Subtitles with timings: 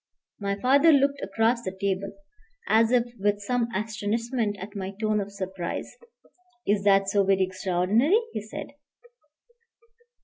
[0.39, 2.11] My father looked across the table,
[2.67, 5.95] as if with some astonishment at my tone of surprise.
[6.65, 8.69] "Is that so very extraordinary?" he said.